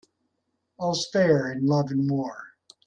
[0.79, 2.55] All's fair in love and war.